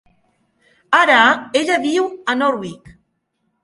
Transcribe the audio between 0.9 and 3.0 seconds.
Ara ella viu a Norwich.